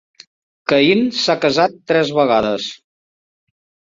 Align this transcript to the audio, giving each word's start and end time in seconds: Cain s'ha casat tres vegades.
Cain 0.71 1.03
s'ha 1.23 1.35
casat 1.43 1.75
tres 1.91 2.13
vegades. 2.21 2.65